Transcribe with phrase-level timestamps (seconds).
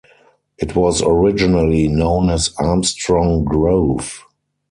[0.57, 4.23] It was originally known as Armstrong Grove.